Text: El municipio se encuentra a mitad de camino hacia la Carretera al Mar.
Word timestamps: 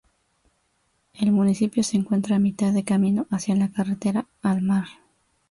El 1.13 1.31
municipio 1.31 1.83
se 1.83 1.95
encuentra 1.95 2.35
a 2.35 2.39
mitad 2.39 2.73
de 2.73 2.83
camino 2.83 3.27
hacia 3.29 3.53
la 3.55 3.71
Carretera 3.71 4.25
al 4.41 4.63
Mar. 4.63 4.87